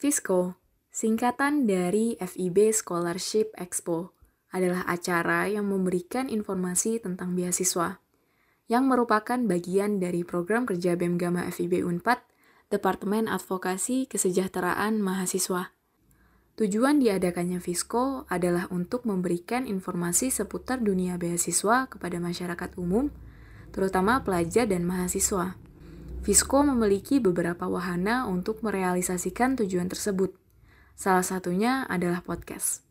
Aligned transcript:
FISCO, 0.00 0.56
singkatan 0.88 1.68
dari 1.68 2.16
FIB 2.16 2.72
Scholarship 2.72 3.52
Expo, 3.52 4.16
adalah 4.48 4.88
acara 4.88 5.44
yang 5.44 5.68
memberikan 5.68 6.32
informasi 6.32 7.04
tentang 7.04 7.36
beasiswa, 7.36 8.00
yang 8.64 8.88
merupakan 8.88 9.36
bagian 9.36 10.00
dari 10.00 10.24
program 10.24 10.64
kerja 10.64 10.96
BEM 10.96 11.20
Gama 11.20 11.44
FIB 11.52 11.84
Unpad, 11.84 12.16
Departemen 12.72 13.28
Advokasi 13.28 14.08
Kesejahteraan 14.08 15.04
Mahasiswa. 15.04 15.76
Tujuan 16.56 16.96
diadakannya 17.04 17.60
FISCO 17.60 18.24
adalah 18.32 18.72
untuk 18.72 19.04
memberikan 19.04 19.68
informasi 19.68 20.32
seputar 20.32 20.80
dunia 20.80 21.20
beasiswa 21.20 21.92
kepada 21.92 22.16
masyarakat 22.16 22.72
umum, 22.80 23.12
terutama 23.68 24.24
pelajar 24.24 24.64
dan 24.64 24.80
mahasiswa. 24.80 25.60
Fisco 26.20 26.60
memiliki 26.60 27.16
beberapa 27.16 27.64
wahana 27.64 28.28
untuk 28.28 28.60
merealisasikan 28.60 29.56
tujuan 29.56 29.88
tersebut. 29.88 30.36
Salah 30.92 31.24
satunya 31.24 31.88
adalah 31.88 32.20
podcast. 32.20 32.84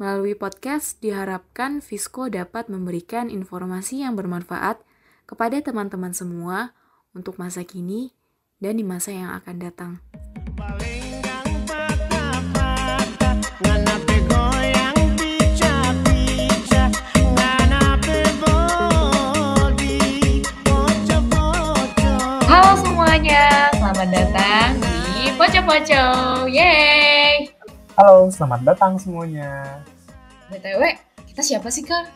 Melalui 0.00 0.32
podcast, 0.32 0.96
diharapkan 1.04 1.84
Fisco 1.84 2.32
dapat 2.32 2.72
memberikan 2.72 3.28
informasi 3.28 4.00
yang 4.04 4.16
bermanfaat 4.16 4.80
kepada 5.28 5.60
teman-teman 5.60 6.16
semua 6.16 6.72
untuk 7.12 7.36
masa 7.36 7.60
kini 7.60 8.16
dan 8.56 8.80
di 8.80 8.84
masa 8.88 9.12
yang 9.12 9.36
akan 9.36 9.56
datang. 9.60 9.92
Poco. 25.76 26.48
Yeay! 26.48 27.52
Halo, 28.00 28.32
selamat 28.32 28.64
datang 28.64 28.96
semuanya. 28.96 29.84
BTW, 30.48 30.96
kita 31.28 31.44
siapa 31.44 31.68
sih, 31.68 31.84
Kak? 31.84 32.08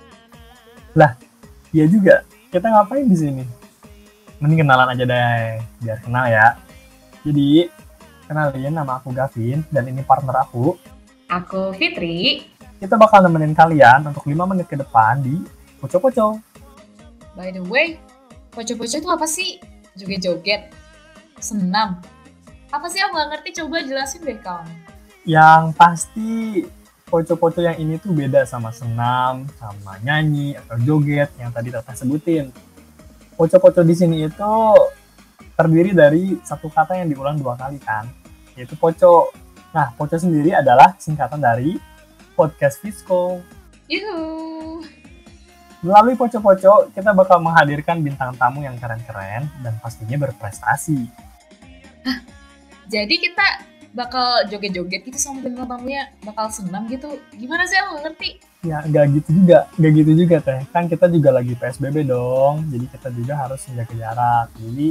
Lah, 0.96 1.12
iya 1.68 1.84
juga. 1.84 2.24
Kita 2.48 2.72
ngapain 2.72 3.04
di 3.04 3.12
sini? 3.20 3.44
Mending 4.40 4.64
kenalan 4.64 4.96
aja 4.96 5.04
deh, 5.04 5.60
biar 5.84 6.00
kenal 6.00 6.24
ya. 6.32 6.56
Jadi, 7.20 7.68
kenalin 8.24 8.72
nama 8.72 8.96
aku 8.96 9.12
Gavin, 9.12 9.60
dan 9.68 9.84
ini 9.92 10.00
partner 10.08 10.40
aku. 10.40 10.80
Aku 11.28 11.76
Fitri. 11.76 12.48
Kita 12.80 12.96
bakal 12.96 13.28
nemenin 13.28 13.52
kalian 13.52 14.08
untuk 14.08 14.24
5 14.24 14.40
menit 14.56 14.72
ke 14.72 14.80
depan 14.80 15.20
di 15.20 15.36
Poco 15.76 16.00
Poco. 16.00 16.40
By 17.36 17.52
the 17.52 17.60
way, 17.60 18.00
Poco 18.56 18.72
Poco 18.72 18.96
itu 18.96 19.08
apa 19.12 19.28
sih? 19.28 19.60
Joget-joget? 20.00 20.72
senam. 21.40 22.00
Apa 22.70 22.86
sih 22.86 23.02
aku 23.02 23.18
nggak 23.18 23.30
ngerti? 23.34 23.48
Coba 23.62 23.82
jelasin 23.82 24.22
deh 24.22 24.38
kamu. 24.38 24.70
Yang 25.26 25.62
pasti 25.74 26.30
poco-poco 27.10 27.58
yang 27.58 27.74
ini 27.82 27.98
tuh 27.98 28.14
beda 28.14 28.46
sama 28.46 28.70
senam, 28.70 29.50
sama 29.58 29.98
nyanyi 30.06 30.54
atau 30.54 30.78
joget 30.78 31.34
yang 31.34 31.50
tadi 31.50 31.74
Tata 31.74 31.98
sebutin. 31.98 32.54
Poco-poco 33.34 33.82
di 33.82 33.94
sini 33.98 34.22
itu 34.22 34.54
terdiri 35.58 35.90
dari 35.90 36.38
satu 36.46 36.70
kata 36.70 36.94
yang 36.94 37.10
diulang 37.10 37.42
dua 37.42 37.58
kali 37.58 37.82
kan, 37.82 38.06
yaitu 38.54 38.78
poco. 38.78 39.34
Nah, 39.74 39.90
poco 39.98 40.14
sendiri 40.14 40.54
adalah 40.54 40.94
singkatan 40.94 41.42
dari 41.42 41.74
podcast 42.38 42.78
Fisco. 42.78 43.42
Yuhu. 43.90 44.86
Melalui 45.82 46.14
poco-poco, 46.14 46.92
kita 46.94 47.10
bakal 47.10 47.42
menghadirkan 47.42 47.98
bintang 47.98 48.30
tamu 48.38 48.62
yang 48.62 48.78
keren-keren 48.78 49.50
dan 49.64 49.74
pastinya 49.82 50.28
berprestasi. 50.28 51.08
Hah, 52.04 52.18
jadi 52.90 53.14
kita 53.14 53.46
bakal 53.90 54.46
joget-joget 54.46 55.02
gitu 55.02 55.18
sama 55.18 55.42
bintang 55.42 55.66
tamunya 55.66 56.10
bakal 56.22 56.46
senam 56.50 56.86
gitu. 56.86 57.18
Gimana 57.34 57.66
sih 57.66 57.78
aku 57.78 58.02
ngerti? 58.06 58.30
Ya 58.62 58.82
nggak 58.86 59.04
gitu 59.18 59.30
juga. 59.42 59.58
Nggak 59.78 59.92
gitu 60.02 60.12
juga 60.14 60.36
teh. 60.42 60.60
Kan 60.70 60.86
kita 60.86 61.06
juga 61.10 61.30
lagi 61.34 61.54
psbb 61.58 62.06
dong. 62.06 62.66
Jadi 62.70 62.86
kita 62.90 63.08
juga 63.10 63.34
harus 63.38 63.60
menjaga 63.70 63.94
jarak. 63.94 64.46
Jadi 64.58 64.86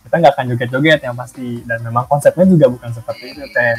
kita 0.00 0.14
nggak 0.18 0.32
akan 0.34 0.46
joget-joget 0.54 1.00
yang 1.06 1.16
pasti. 1.18 1.48
Dan 1.62 1.78
memang 1.86 2.04
konsepnya 2.10 2.46
juga 2.46 2.66
bukan 2.70 2.90
seperti 2.90 3.24
itu 3.34 3.44
teh. 3.54 3.74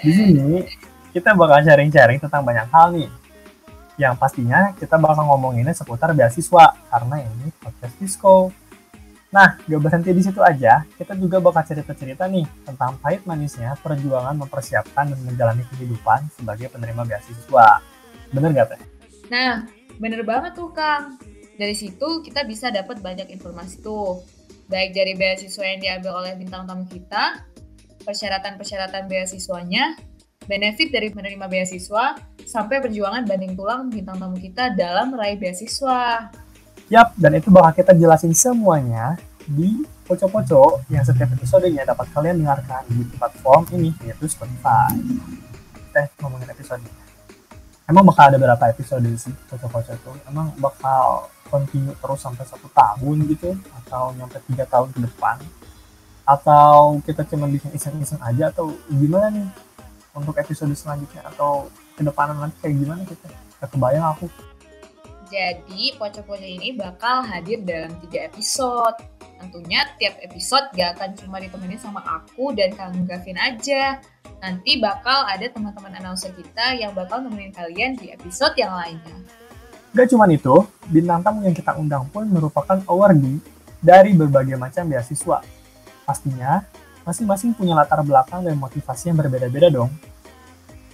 Di 0.00 0.10
sini 0.12 0.52
kita 1.12 1.36
bakal 1.36 1.60
sharing-sharing 1.64 2.20
tentang 2.20 2.44
banyak 2.44 2.68
hal 2.72 2.96
nih. 2.96 3.10
Yang 4.00 4.14
pastinya 4.16 4.72
kita 4.80 4.96
bakal 4.96 5.28
ngomonginnya 5.28 5.76
seputar 5.76 6.16
beasiswa. 6.16 6.72
Karena 6.88 7.16
ini 7.20 7.52
podcast 7.60 7.92
disco 8.00 8.48
Nah, 9.30 9.62
gak 9.62 9.78
berhenti 9.78 10.10
di 10.10 10.26
situ 10.26 10.42
aja, 10.42 10.82
kita 10.98 11.14
juga 11.14 11.38
bakal 11.38 11.62
cerita-cerita 11.62 12.26
nih 12.26 12.42
tentang 12.66 12.98
pahit 12.98 13.22
manisnya 13.22 13.78
perjuangan 13.78 14.34
mempersiapkan 14.34 15.06
dan 15.06 15.18
menjalani 15.22 15.62
kehidupan 15.70 16.26
sebagai 16.34 16.66
penerima 16.66 17.06
beasiswa. 17.06 17.78
Bener 18.34 18.50
gak 18.58 18.74
Teh? 18.74 18.82
Nah, 19.30 19.70
bener 20.02 20.26
banget 20.26 20.58
tuh 20.58 20.74
Kang. 20.74 21.14
Dari 21.54 21.78
situ 21.78 22.26
kita 22.26 22.42
bisa 22.42 22.74
dapat 22.74 22.98
banyak 22.98 23.30
informasi 23.30 23.78
tuh. 23.78 24.18
Baik 24.66 24.98
dari 24.98 25.14
beasiswa 25.14 25.62
yang 25.62 25.78
diambil 25.78 26.26
oleh 26.26 26.34
bintang 26.34 26.66
tamu 26.66 26.90
kita, 26.90 27.46
persyaratan-persyaratan 28.02 29.06
beasiswanya, 29.06 29.94
benefit 30.50 30.90
dari 30.90 31.14
menerima 31.14 31.46
beasiswa, 31.46 32.18
sampai 32.42 32.82
perjuangan 32.82 33.22
banding 33.26 33.54
tulang 33.54 33.86
bintang 33.94 34.18
tamu 34.18 34.38
kita 34.42 34.74
dalam 34.74 35.14
meraih 35.14 35.38
beasiswa. 35.38 36.30
Yap, 36.90 37.14
dan 37.14 37.38
itu 37.38 37.54
bakal 37.54 37.70
kita 37.70 37.94
jelasin 37.94 38.34
semuanya 38.34 39.14
di 39.46 39.86
Poco-Poco 40.10 40.82
yang 40.90 41.06
setiap 41.06 41.30
episodenya 41.38 41.86
dapat 41.86 42.10
kalian 42.10 42.42
dengarkan 42.42 42.82
di 42.90 43.06
platform 43.14 43.62
ini, 43.78 43.94
yaitu 44.02 44.26
Spotify. 44.26 44.90
Eh, 45.94 46.10
ngomongin 46.18 46.50
episode. 46.50 46.82
Emang 47.86 48.02
bakal 48.02 48.34
ada 48.34 48.42
berapa 48.42 48.64
episode 48.74 49.06
sih 49.14 49.30
Poco-Poco 49.46 49.94
itu? 49.94 50.10
Emang 50.26 50.50
bakal 50.58 51.30
continue 51.46 51.94
terus 51.94 52.26
sampai 52.26 52.42
satu 52.42 52.66
tahun 52.74 53.22
gitu? 53.30 53.54
Atau 53.86 54.10
nyampe 54.18 54.42
tiga 54.50 54.66
tahun 54.66 54.90
ke 54.90 55.06
depan? 55.06 55.38
Atau 56.26 56.98
kita 57.06 57.22
cuma 57.30 57.46
bikin 57.46 57.70
iseng-iseng 57.70 58.18
aja? 58.18 58.50
Atau 58.50 58.74
gimana 58.90 59.30
nih 59.30 59.46
untuk 60.10 60.34
episode 60.42 60.74
selanjutnya? 60.74 61.22
Atau 61.22 61.70
ke 61.94 62.02
depan 62.02 62.34
nanti 62.34 62.58
kayak 62.58 62.74
gimana 62.82 63.06
kita? 63.06 63.30
Gak 63.62 63.70
kebayang 63.78 64.10
aku. 64.10 64.26
Jadi, 65.30 65.94
Poco-Poco 65.94 66.42
ini 66.42 66.74
bakal 66.74 67.22
hadir 67.22 67.62
dalam 67.62 67.94
tiga 68.02 68.26
episode. 68.26 68.98
Tentunya 69.38 69.86
tiap 69.96 70.18
episode 70.20 70.66
gak 70.74 70.98
akan 70.98 71.14
cuma 71.14 71.38
ditemenin 71.38 71.78
sama 71.78 72.02
aku 72.02 72.50
dan 72.50 72.74
Kang 72.74 73.06
Gavin 73.06 73.38
aja. 73.38 74.02
Nanti 74.42 74.82
bakal 74.82 75.30
ada 75.30 75.46
teman-teman 75.46 75.94
announcer 76.02 76.34
kita 76.34 76.74
yang 76.74 76.90
bakal 76.98 77.22
nemenin 77.22 77.54
kalian 77.54 77.94
di 77.94 78.10
episode 78.10 78.58
yang 78.58 78.74
lainnya. 78.74 79.16
Gak 79.94 80.10
cuma 80.10 80.26
itu, 80.26 80.66
bintang 80.90 81.22
tamu 81.22 81.46
yang 81.46 81.54
kita 81.54 81.78
undang 81.78 82.10
pun 82.10 82.26
merupakan 82.26 82.82
awardee 82.90 83.38
dari 83.78 84.10
berbagai 84.12 84.58
macam 84.58 84.90
beasiswa. 84.90 85.46
Pastinya, 86.02 86.66
masing-masing 87.06 87.54
punya 87.54 87.78
latar 87.78 88.02
belakang 88.02 88.42
dan 88.42 88.58
motivasi 88.58 89.14
yang 89.14 89.18
berbeda-beda 89.22 89.70
dong. 89.70 89.94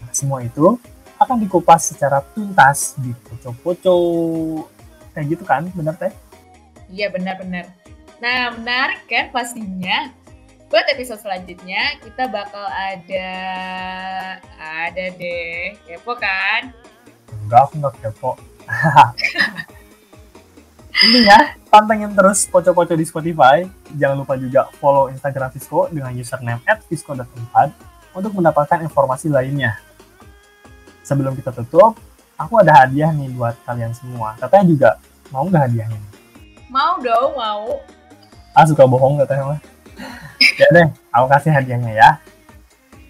Nah, 0.05 0.13
semua 0.13 0.45
itu 0.45 0.77
akan 1.17 1.37
dikupas 1.41 1.93
secara 1.93 2.21
tuntas 2.33 2.95
di 3.01 3.13
poco-poco. 3.25 3.97
Kayak 5.17 5.27
gitu 5.33 5.45
kan, 5.49 5.65
benar 5.73 5.97
teh? 5.97 6.13
Iya 6.93 7.09
benar-benar. 7.09 7.73
Nah 8.21 8.53
menarik 8.57 9.09
kan 9.09 9.33
pastinya. 9.33 10.13
Buat 10.67 10.91
episode 10.91 11.23
selanjutnya 11.23 12.03
kita 12.03 12.27
bakal 12.27 12.67
ada 12.67 13.31
ada 14.59 15.05
deh 15.15 15.79
kepo 15.87 16.19
kan? 16.19 16.75
Enggak, 17.47 17.61
aku 17.71 17.75
nggak 17.79 17.95
kepo. 18.03 18.33
Intinya, 20.97 21.55
pantengin 21.69 22.17
terus 22.17 22.49
Poco-Poco 22.49 22.97
di 22.97 23.05
Spotify. 23.05 23.69
Jangan 23.95 24.17
lupa 24.17 24.35
juga 24.35 24.67
follow 24.81 25.13
Instagram 25.13 25.53
Visco 25.55 25.87
dengan 25.93 26.11
username 26.17 26.65
at 26.67 26.83
visco.empat 26.89 27.69
untuk 28.17 28.33
mendapatkan 28.33 28.81
informasi 28.81 29.29
lainnya 29.29 29.86
sebelum 31.07 31.39
kita 31.39 31.55
tutup, 31.55 31.95
aku 32.35 32.59
ada 32.59 32.83
hadiah 32.83 33.15
nih 33.15 33.31
buat 33.31 33.55
kalian 33.63 33.95
semua. 33.95 34.35
Katanya 34.43 34.67
juga 34.67 34.91
mau 35.31 35.47
nggak 35.47 35.63
hadiahnya? 35.71 36.01
Mau 36.67 36.99
dong, 36.99 37.39
mau. 37.39 37.79
Ah 38.51 38.67
suka 38.67 38.83
bohong 38.83 39.23
katanya 39.23 39.55
mah. 39.55 39.61
ya 40.61 40.67
deh, 40.75 40.89
aku 41.15 41.27
kasih 41.31 41.55
hadiahnya 41.55 41.93
ya. 41.95 42.11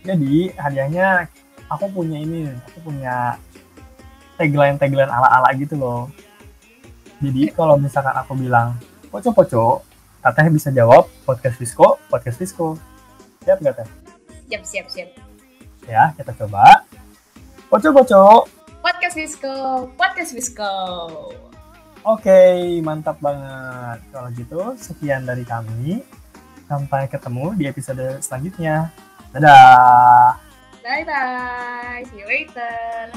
Jadi 0.04 0.52
hadiahnya 0.60 1.32
aku 1.72 1.88
punya 1.88 2.20
ini, 2.20 2.52
aku 2.68 2.92
punya 2.92 3.40
tagline-tagline 4.36 5.08
ala-ala 5.08 5.48
gitu 5.56 5.80
loh. 5.80 6.12
Jadi 7.24 7.48
kalau 7.56 7.80
misalkan 7.80 8.12
aku 8.12 8.36
bilang 8.36 8.76
poco-poco, 9.08 9.80
katanya 10.20 10.50
bisa 10.52 10.68
jawab 10.68 11.08
podcast 11.24 11.56
Visco, 11.56 11.96
podcast 12.12 12.36
Visco. 12.36 12.76
Siap 13.48 13.58
nggak 13.64 13.74
teh? 13.80 13.88
Siap, 14.52 14.62
siap, 14.62 14.86
siap. 14.92 15.08
Ya, 15.88 16.12
kita 16.18 16.34
coba. 16.44 16.84
Poco-poco. 17.76 18.48
Podcast 18.80 19.20
Visco, 19.20 19.84
Podcast 20.00 20.32
Visco. 20.32 20.72
Oke, 22.08 22.80
mantap 22.80 23.20
banget. 23.20 24.00
Kalau 24.08 24.32
gitu, 24.32 24.60
sekian 24.80 25.28
dari 25.28 25.44
kami. 25.44 26.00
Sampai 26.72 27.04
ketemu 27.04 27.52
di 27.52 27.68
episode 27.68 28.16
selanjutnya. 28.24 28.88
Dadah. 29.36 30.40
Bye 30.80 31.04
bye. 31.04 32.00
See 32.08 32.24
you 32.24 32.24
later. 32.24 33.12